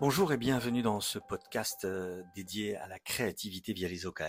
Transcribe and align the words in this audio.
Bonjour 0.00 0.32
et 0.32 0.36
bienvenue 0.36 0.82
dans 0.82 1.00
ce 1.00 1.20
podcast 1.20 1.84
euh, 1.84 2.24
dédié 2.34 2.74
à 2.76 2.88
la 2.88 2.98
créativité 2.98 3.72
via 3.72 3.86
les 3.86 4.06
OKR. 4.06 4.24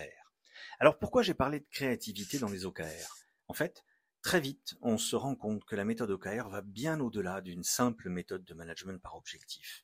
Alors 0.79 0.99
pourquoi 0.99 1.23
j'ai 1.23 1.34
parlé 1.34 1.59
de 1.59 1.65
créativité 1.71 2.38
dans 2.38 2.49
les 2.49 2.68
OKR 2.68 3.18
En 3.47 3.55
fait, 3.55 3.83
très 4.21 4.39
vite, 4.39 4.75
on 4.81 4.99
se 4.99 5.15
rend 5.15 5.33
compte 5.33 5.65
que 5.65 5.75
la 5.75 5.83
méthode 5.83 6.12
OKR 6.12 6.49
va 6.49 6.62
bien 6.62 6.99
au-delà 6.99 7.41
d'une 7.41 7.63
simple 7.63 8.09
méthode 8.09 8.46
de 8.46 8.54
management 8.54 9.01
par 9.01 9.15
objectif. 9.15 9.83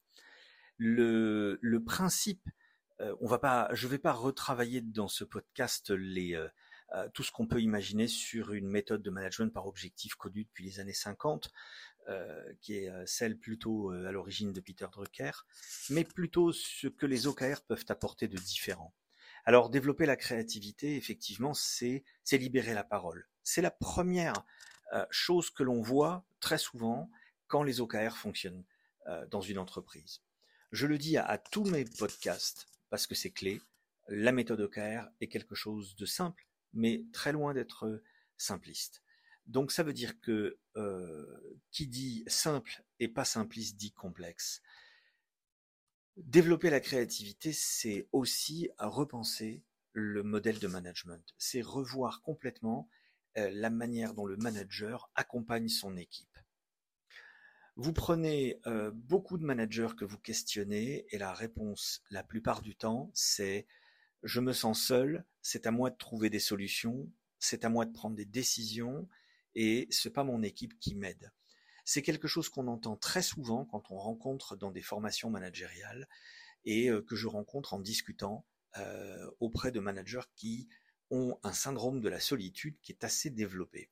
Le, 0.77 1.57
principe, 1.83 2.47
euh, 2.99 3.15
on 3.19 3.25
va 3.25 3.39
pas, 3.39 3.67
je 3.73 3.87
ne 3.87 3.91
vais 3.91 3.97
pas 3.97 4.13
retravailler 4.13 4.81
dans 4.81 5.07
ce 5.07 5.23
podcast 5.23 5.89
les, 5.89 6.35
euh, 6.93 7.07
tout 7.13 7.23
ce 7.23 7.31
qu'on 7.31 7.47
peut 7.47 7.61
imaginer 7.61 8.07
sur 8.07 8.51
une 8.51 8.67
méthode 8.67 9.01
de 9.01 9.09
management 9.09 9.51
par 9.53 9.65
objectif 9.65 10.15
connue 10.15 10.43
depuis 10.43 10.65
les 10.65 10.79
années 10.81 10.93
50. 10.93 11.49
Euh, 12.09 12.53
qui 12.61 12.77
est 12.77 12.89
euh, 12.89 13.05
celle 13.05 13.37
plutôt 13.37 13.91
à 13.91 14.11
l'origine 14.11 14.51
de 14.51 14.59
Peter 14.59 14.87
Drucker, 14.91 15.31
mais 15.91 16.03
plutôt 16.03 16.51
ce 16.51 16.87
que 16.87 17.05
les 17.05 17.27
OKR 17.27 17.61
peuvent 17.67 17.85
apporter 17.89 18.27
de 18.27 18.37
différent. 18.37 18.91
Alors 19.45 19.69
développer 19.69 20.07
la 20.07 20.15
créativité, 20.15 20.97
effectivement, 20.97 21.53
c'est 21.53 22.03
libérer 22.31 22.73
la 22.73 22.83
parole. 22.83 23.27
C'est 23.43 23.61
la 23.61 23.71
première 23.71 24.33
chose 25.09 25.49
que 25.49 25.63
l'on 25.63 25.81
voit 25.81 26.25
très 26.39 26.57
souvent 26.57 27.09
quand 27.47 27.63
les 27.63 27.81
OKR 27.81 28.17
fonctionnent 28.17 28.63
dans 29.29 29.41
une 29.41 29.57
entreprise. 29.57 30.21
Je 30.71 30.85
le 30.85 30.97
dis 30.97 31.17
à 31.17 31.37
tous 31.37 31.65
mes 31.65 31.85
podcasts 31.85 32.67
parce 32.89 33.07
que 33.07 33.15
c'est 33.15 33.31
clé. 33.31 33.61
La 34.09 34.31
méthode 34.31 34.61
OKR 34.61 35.09
est 35.21 35.27
quelque 35.27 35.55
chose 35.55 35.95
de 35.95 36.05
simple, 36.05 36.45
mais 36.73 37.03
très 37.13 37.31
loin 37.31 37.53
d'être 37.53 38.03
simpliste. 38.37 39.01
Donc 39.47 39.71
ça 39.71 39.83
veut 39.83 39.93
dire 39.93 40.19
que 40.19 40.57
euh, 40.77 41.57
qui 41.71 41.87
dit 41.87 42.23
simple 42.27 42.83
et 42.99 43.07
pas 43.07 43.25
simpliste 43.25 43.75
dit 43.75 43.91
complexe. 43.91 44.61
Développer 46.17 46.69
la 46.69 46.79
créativité, 46.79 47.53
c'est 47.53 48.07
aussi 48.11 48.69
repenser 48.77 49.63
le 49.93 50.23
modèle 50.23 50.59
de 50.59 50.67
management. 50.67 51.23
C'est 51.37 51.61
revoir 51.61 52.21
complètement 52.21 52.89
euh, 53.37 53.49
la 53.53 53.69
manière 53.69 54.13
dont 54.13 54.25
le 54.25 54.37
manager 54.37 55.09
accompagne 55.15 55.69
son 55.69 55.97
équipe. 55.97 56.37
Vous 57.77 57.93
prenez 57.93 58.59
euh, 58.67 58.91
beaucoup 58.93 59.37
de 59.37 59.45
managers 59.45 59.95
que 59.97 60.05
vous 60.05 60.17
questionnez 60.17 61.05
et 61.09 61.17
la 61.17 61.33
réponse 61.33 62.03
la 62.09 62.23
plupart 62.23 62.61
du 62.61 62.75
temps 62.75 63.09
c'est 63.13 63.65
je 64.23 64.39
me 64.39 64.53
sens 64.53 64.85
seul, 64.85 65.25
c'est 65.41 65.65
à 65.65 65.71
moi 65.71 65.89
de 65.89 65.97
trouver 65.97 66.29
des 66.29 66.39
solutions, 66.39 67.09
c'est 67.39 67.65
à 67.65 67.69
moi 67.69 67.85
de 67.85 67.91
prendre 67.91 68.15
des 68.15 68.25
décisions, 68.25 69.07
et 69.55 69.87
c'est 69.89 70.11
pas 70.11 70.23
mon 70.23 70.43
équipe 70.43 70.77
qui 70.79 70.95
m'aide. 70.95 71.31
C'est 71.85 72.01
quelque 72.01 72.27
chose 72.27 72.49
qu'on 72.49 72.67
entend 72.67 72.95
très 72.95 73.21
souvent 73.21 73.65
quand 73.65 73.91
on 73.91 73.97
rencontre 73.97 74.55
dans 74.55 74.71
des 74.71 74.81
formations 74.81 75.29
managériales 75.29 76.07
et 76.65 76.89
euh, 76.89 77.01
que 77.01 77.15
je 77.15 77.27
rencontre 77.27 77.73
en 77.73 77.79
discutant 77.79 78.45
euh, 78.77 79.29
auprès 79.39 79.71
de 79.71 79.79
managers 79.79 80.21
qui 80.35 80.67
ont 81.09 81.37
un 81.43 81.53
syndrome 81.53 81.99
de 81.99 82.09
la 82.09 82.19
solitude 82.19 82.77
qui 82.81 82.91
est 82.91 83.03
assez 83.03 83.29
développé. 83.29 83.89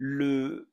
Euh, 0.00 0.68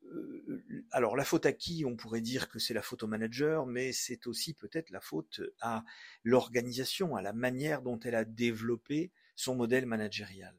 alors 0.91 1.16
la 1.16 1.23
faute 1.23 1.45
à 1.45 1.53
qui? 1.53 1.86
On 1.86 1.95
pourrait 1.95 2.21
dire 2.21 2.49
que 2.49 2.58
c'est 2.58 2.73
la 2.73 2.81
faute 2.81 3.03
au 3.03 3.08
manager, 3.08 3.66
mais 3.66 3.91
c'est 3.93 4.25
aussi 4.27 4.53
peut-être 4.53 4.89
la 4.89 5.02
faute 5.02 5.41
à 5.61 5.83
l'organisation, 6.23 7.16
à 7.16 7.21
la 7.21 7.33
manière 7.33 7.81
dont 7.81 7.99
elle 7.99 8.16
a 8.16 8.25
développé 8.25 9.11
son 9.36 9.55
modèle 9.55 9.86
managérial. 9.86 10.58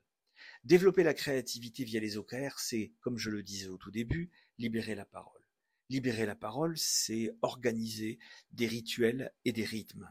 Développer 0.64 1.02
la 1.02 1.14
créativité 1.14 1.84
via 1.84 2.00
les 2.00 2.16
OKR, 2.16 2.58
c'est, 2.58 2.92
comme 3.00 3.16
je 3.16 3.30
le 3.30 3.42
disais 3.42 3.68
au 3.68 3.78
tout 3.78 3.90
début, 3.90 4.30
libérer 4.58 4.94
la 4.94 5.06
parole. 5.06 5.40
Libérer 5.88 6.26
la 6.26 6.36
parole, 6.36 6.76
c'est 6.76 7.34
organiser 7.42 8.18
des 8.52 8.66
rituels 8.66 9.32
et 9.44 9.52
des 9.52 9.64
rythmes. 9.64 10.10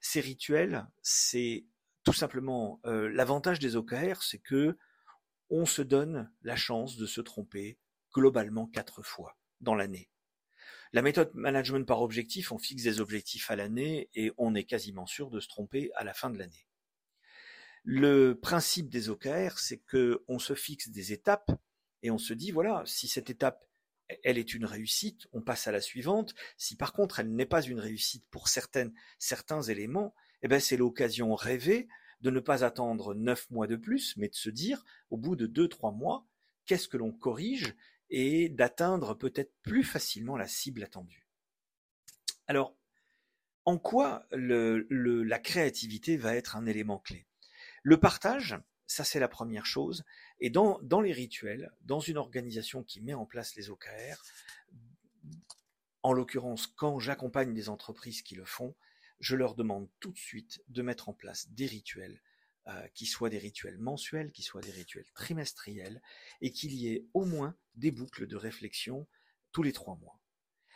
Ces 0.00 0.20
rituels, 0.20 0.86
c'est 1.02 1.66
tout 2.04 2.12
simplement 2.12 2.80
euh, 2.86 3.08
l'avantage 3.10 3.58
des 3.58 3.76
OKR, 3.76 4.22
c'est 4.22 4.38
que 4.38 4.78
on 5.50 5.66
se 5.66 5.82
donne 5.82 6.32
la 6.42 6.56
chance 6.56 6.96
de 6.96 7.06
se 7.06 7.20
tromper 7.20 7.78
globalement 8.14 8.66
quatre 8.66 9.02
fois 9.02 9.36
dans 9.60 9.74
l'année. 9.74 10.08
La 10.92 11.02
méthode 11.02 11.32
management 11.34 11.86
par 11.86 12.02
objectif, 12.02 12.52
on 12.52 12.58
fixe 12.58 12.84
des 12.84 13.00
objectifs 13.00 13.50
à 13.50 13.56
l'année 13.56 14.08
et 14.14 14.32
on 14.38 14.54
est 14.54 14.64
quasiment 14.64 15.06
sûr 15.06 15.30
de 15.30 15.40
se 15.40 15.48
tromper 15.48 15.90
à 15.94 16.04
la 16.04 16.14
fin 16.14 16.30
de 16.30 16.38
l'année. 16.38 16.66
Le 17.82 18.34
principe 18.34 18.90
des 18.90 19.08
OKR, 19.08 19.58
c'est 19.58 19.78
que 19.78 20.22
on 20.28 20.38
se 20.38 20.54
fixe 20.54 20.90
des 20.90 21.12
étapes 21.12 21.50
et 22.02 22.10
on 22.10 22.18
se 22.18 22.34
dit 22.34 22.50
voilà, 22.50 22.82
si 22.86 23.08
cette 23.08 23.30
étape 23.30 23.64
elle 24.24 24.38
est 24.38 24.54
une 24.54 24.64
réussite, 24.64 25.28
on 25.32 25.40
passe 25.40 25.66
à 25.66 25.72
la 25.72 25.80
suivante. 25.80 26.34
Si 26.56 26.76
par 26.76 26.92
contre 26.92 27.20
elle 27.20 27.32
n'est 27.32 27.46
pas 27.46 27.62
une 27.62 27.80
réussite 27.80 28.24
pour 28.30 28.48
certains 28.48 29.62
éléments, 29.62 30.14
eh 30.42 30.48
ben 30.48 30.60
c'est 30.60 30.76
l'occasion 30.76 31.34
rêvée 31.34 31.88
de 32.20 32.30
ne 32.30 32.40
pas 32.40 32.64
attendre 32.64 33.14
neuf 33.14 33.48
mois 33.50 33.66
de 33.66 33.76
plus, 33.76 34.16
mais 34.16 34.28
de 34.28 34.34
se 34.34 34.50
dire 34.50 34.84
au 35.10 35.16
bout 35.16 35.36
de 35.36 35.46
deux 35.46 35.68
trois 35.68 35.92
mois, 35.92 36.26
qu'est-ce 36.66 36.88
que 36.88 36.96
l'on 36.96 37.12
corrige 37.12 37.74
et 38.10 38.48
d'atteindre 38.48 39.14
peut-être 39.14 39.54
plus 39.62 39.84
facilement 39.84 40.36
la 40.36 40.48
cible 40.48 40.82
attendue. 40.82 41.26
Alors, 42.46 42.76
en 43.64 43.78
quoi 43.78 44.26
la 44.32 45.38
créativité 45.38 46.16
va 46.16 46.34
être 46.34 46.56
un 46.56 46.66
élément 46.66 46.98
clé? 46.98 47.26
Le 47.82 47.98
partage, 47.98 48.56
ça 48.86 49.04
c'est 49.04 49.20
la 49.20 49.28
première 49.28 49.66
chose. 49.66 50.04
Et 50.40 50.50
dans, 50.50 50.78
les 51.00 51.12
rituels, 51.12 51.72
dans 51.82 52.00
une 52.00 52.18
organisation 52.18 52.82
qui 52.82 53.00
met 53.00 53.14
en 53.14 53.26
place 53.26 53.54
les 53.54 53.70
OKR, 53.70 54.22
en 56.02 56.12
l'occurrence 56.12 56.66
quand 56.66 56.98
j'accompagne 56.98 57.54
des 57.54 57.68
entreprises 57.68 58.22
qui 58.22 58.34
le 58.34 58.44
font, 58.44 58.74
je 59.20 59.36
leur 59.36 59.54
demande 59.54 59.88
tout 60.00 60.12
de 60.12 60.18
suite 60.18 60.62
de 60.68 60.82
mettre 60.82 61.08
en 61.08 61.12
place 61.12 61.48
des 61.50 61.66
rituels, 61.66 62.22
euh, 62.66 62.88
qui 62.94 63.06
soient 63.06 63.30
des 63.30 63.38
rituels 63.38 63.78
mensuels, 63.78 64.32
qui 64.32 64.42
soient 64.42 64.62
des 64.62 64.70
rituels 64.70 65.10
trimestriels, 65.14 66.02
et 66.40 66.52
qu'il 66.52 66.72
y 66.72 66.88
ait 66.88 67.06
au 67.14 67.24
moins 67.24 67.56
des 67.74 67.90
boucles 67.90 68.26
de 68.26 68.36
réflexion 68.36 69.06
tous 69.52 69.62
les 69.62 69.72
trois 69.72 69.96
mois. 69.96 70.20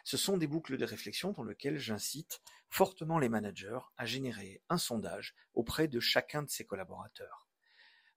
Ce 0.05 0.19
sont 0.19 0.37
des 0.37 0.47
boucles 0.47 0.77
de 0.77 0.85
réflexion 0.85 1.33
dans 1.33 1.45
lesquelles 1.45 1.79
j'incite 1.79 2.43
fortement 2.69 3.19
les 3.19 3.31
managers 3.31 3.81
à 3.97 4.05
générer 4.05 4.63
un 4.69 4.77
sondage 4.77 5.35
auprès 5.55 5.89
de 5.89 5.99
chacun 5.99 6.43
de 6.43 6.51
ses 6.51 6.67
collaborateurs. 6.67 7.49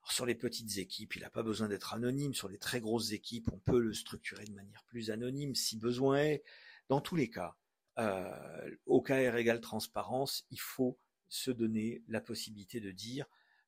sur 0.09 0.25
les 0.25 0.35
petites 0.35 0.77
équipes, 0.77 1.15
il 1.17 1.21
n'a 1.21 1.29
pas 1.29 1.43
besoin 1.43 1.67
d'être 1.67 1.93
anonyme. 1.93 2.33
Sur 2.33 2.47
les 2.47 2.57
très 2.57 2.79
grosses 2.79 3.11
équipes, 3.11 3.49
on 3.51 3.59
peut 3.59 3.79
le 3.79 3.93
structurer 3.93 4.45
de 4.45 4.53
manière 4.53 4.83
plus 4.85 5.11
anonyme 5.11 5.53
si 5.53 5.77
besoin 5.77 6.19
est. 6.19 6.43
Dans 6.87 7.01
tous 7.01 7.17
les 7.17 7.29
cas, 7.29 7.57
euh, 7.99 8.75
OKR 8.85 9.35
égale 9.35 9.59
transparence, 9.59 10.45
il 10.49 10.61
faut 10.61 10.97
se 11.27 11.51
donner 11.51 12.03
la 12.07 12.21
possibilité 12.21 12.79
de 12.79 12.91
dire 12.91 13.25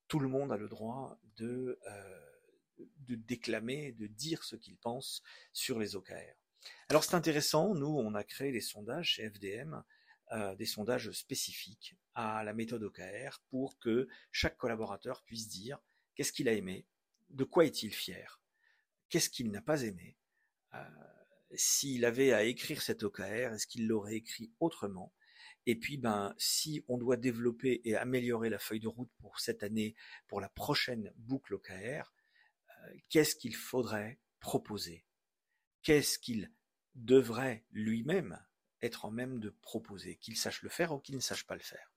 tout 0.07 0.19
le 0.19 0.29
monde 0.29 0.51
a 0.51 0.57
le 0.57 0.69
droit 0.69 1.19
de, 1.35 1.77
euh, 1.87 2.19
de 2.99 3.15
déclamer, 3.15 3.91
de 3.93 4.07
dire 4.07 4.43
ce 4.43 4.55
qu'il 4.55 4.77
pense 4.77 5.21
sur 5.51 5.77
les 5.77 5.95
OKR. 5.95 6.35
Alors 6.89 7.03
c'est 7.03 7.15
intéressant, 7.15 7.75
nous 7.75 7.87
on 7.87 8.15
a 8.15 8.23
créé 8.23 8.51
des 8.51 8.61
sondages 8.61 9.13
chez 9.13 9.29
FDM, 9.29 9.83
euh, 10.31 10.55
des 10.55 10.65
sondages 10.65 11.11
spécifiques 11.11 11.95
à 12.13 12.43
la 12.43 12.53
méthode 12.53 12.83
OKR 12.83 13.41
pour 13.49 13.79
que 13.79 14.07
chaque 14.31 14.57
collaborateur 14.57 15.23
puisse 15.23 15.47
dire 15.47 15.79
qu'est-ce 16.15 16.33
qu'il 16.33 16.49
a 16.49 16.53
aimé, 16.53 16.85
de 17.29 17.43
quoi 17.43 17.65
est-il 17.65 17.93
fier, 17.93 18.41
qu'est-ce 19.09 19.29
qu'il 19.29 19.51
n'a 19.51 19.61
pas 19.61 19.83
aimé, 19.83 20.17
euh, 20.73 20.83
s'il 21.55 22.05
avait 22.05 22.33
à 22.33 22.43
écrire 22.43 22.81
cet 22.81 23.03
OKR, 23.03 23.53
est-ce 23.53 23.67
qu'il 23.67 23.87
l'aurait 23.87 24.15
écrit 24.15 24.51
autrement, 24.59 25.13
et 25.65 25.75
puis 25.75 25.97
ben 25.97 26.33
si 26.37 26.83
on 26.87 26.97
doit 26.97 27.17
développer 27.17 27.81
et 27.83 27.95
améliorer 27.95 28.49
la 28.49 28.59
feuille 28.59 28.79
de 28.79 28.87
route 28.87 29.11
pour 29.19 29.39
cette 29.39 29.63
année, 29.63 29.95
pour 30.27 30.41
la 30.41 30.49
prochaine 30.49 31.11
boucle 31.15 31.55
OKR, 31.55 32.13
euh, 32.69 32.97
qu'est-ce 33.09 33.35
qu'il 33.35 33.55
faudrait 33.55 34.19
proposer 34.39 35.05
qu'est-ce 35.81 36.19
qu'il 36.19 36.51
devrait 36.95 37.65
lui-même 37.71 38.39
être 38.81 39.05
en 39.05 39.11
même 39.11 39.39
de 39.39 39.49
proposer, 39.49 40.15
qu'il 40.17 40.37
sache 40.37 40.61
le 40.61 40.69
faire 40.69 40.93
ou 40.93 40.99
qu'il 40.99 41.15
ne 41.15 41.21
sache 41.21 41.45
pas 41.45 41.55
le 41.55 41.61
faire. 41.61 41.91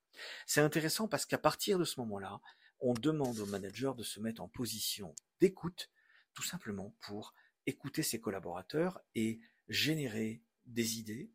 C'est 0.46 0.60
intéressant 0.60 1.08
parce 1.08 1.26
qu'à 1.26 1.38
partir 1.38 1.78
de 1.78 1.84
ce 1.84 2.00
moment-là, 2.00 2.40
on 2.80 2.94
demande 2.94 3.38
au 3.38 3.46
manager 3.46 3.94
de 3.94 4.02
se 4.02 4.20
mettre 4.20 4.42
en 4.42 4.48
position 4.48 5.14
d'écoute, 5.40 5.90
tout 6.34 6.42
simplement 6.42 6.94
pour 7.00 7.34
écouter 7.66 8.02
ses 8.02 8.20
collaborateurs 8.20 9.00
et 9.14 9.40
générer 9.68 10.42
des 10.66 10.98
idées, 10.98 11.30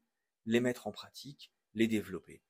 les 0.45 0.59
mettre 0.59 0.87
en 0.87 0.91
pratique, 0.91 1.51
les 1.73 1.87
développer. 1.87 2.43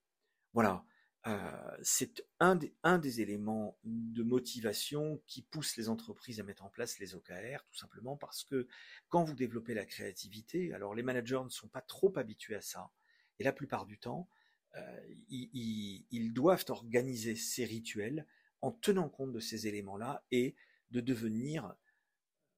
Voilà, 0.54 0.84
euh, 1.28 1.78
c'est 1.82 2.26
un, 2.40 2.56
des 2.56 3.22
éléments 3.22 3.78
de 3.84 4.24
motivation 4.24 5.22
qui 5.28 5.42
pousse 5.42 5.76
les 5.76 5.90
entreprises 5.90 6.40
à 6.40 6.44
mettre 6.44 6.64
en 6.64 6.70
place 6.70 7.00
les 7.00 7.16
OKR, 7.16 7.66
tout 7.70 7.78
simplement 7.78 8.16
parce 8.16 8.46
que 8.46 8.68
quand 9.10 9.26
vous 9.26 9.36
développez 9.36 9.74
la 9.74 9.86
créativité, 9.86 10.74
alors 10.74 10.96
les 10.96 11.04
managers 11.04 11.42
ne 11.44 11.50
sont 11.50 11.68
pas 11.68 11.82
trop 11.82 12.18
habitués 12.18 12.56
à 12.56 12.62
ça, 12.62 12.92
et 13.40 13.44
la 13.44 13.52
plupart 13.52 13.86
du 13.86 14.00
temps, 14.00 14.30
euh, 14.76 15.02
ils, 15.30 16.32
doivent 16.34 16.66
organiser 16.70 17.36
ces 17.36 17.66
rituels 17.66 18.26
en 18.62 18.72
tenant 18.72 19.10
compte 19.10 19.34
de 19.34 19.40
ces 19.40 19.68
éléments-là 19.68 20.26
et 20.32 20.56
de 20.92 21.02
devenir, 21.02 21.76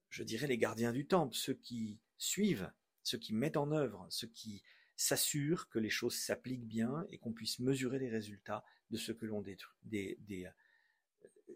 je 0.10 0.24
dirais, 0.24 0.48
les 0.48 0.58
gardiens 0.58 0.94
du 0.94 1.08
temple, 1.08 1.36
ceux 1.36 1.56
qui 1.56 2.00
suivent, 2.18 2.72
ceux 3.02 3.18
qui 3.18 3.34
mettent 3.34 3.58
en 3.58 3.72
œuvre, 3.72 4.06
ceux 4.10 4.28
qui, 4.28 4.62
s'assure 5.00 5.70
que 5.70 5.80
les 5.80 5.90
choses 5.90 6.16
s'appliquent 6.16 6.68
bien 6.68 7.06
et 7.10 7.18
qu'on 7.18 7.32
puisse 7.32 7.60
mesurer 7.60 8.00
les 8.00 8.10
résultats 8.10 8.66
de 8.90 8.98
ce 8.98 9.14
que 9.14 9.26
l'on 9.26 9.42
détruit. 9.42 9.78
Des, 9.84 10.18
des, 10.22 10.46
euh, 10.46 11.54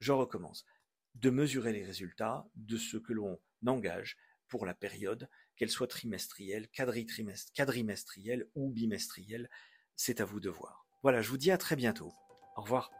je 0.00 0.10
recommence. 0.10 0.64
De 1.14 1.30
mesurer 1.30 1.72
les 1.72 1.84
résultats 1.84 2.48
de 2.56 2.76
ce 2.76 2.96
que 2.96 3.12
l'on 3.12 3.40
engage 3.64 4.16
pour 4.48 4.66
la 4.66 4.74
période, 4.74 5.28
qu'elle 5.54 5.70
soit 5.70 5.86
trimestrielle, 5.86 6.68
quadrimestrielle 6.68 8.48
ou 8.56 8.70
bimestrielle, 8.70 9.48
c'est 9.94 10.20
à 10.20 10.24
vous 10.24 10.40
de 10.40 10.50
voir. 10.50 10.84
Voilà, 11.04 11.22
je 11.22 11.28
vous 11.28 11.38
dis 11.38 11.52
à 11.52 11.58
très 11.58 11.76
bientôt. 11.76 12.12
Au 12.56 12.62
revoir. 12.62 12.90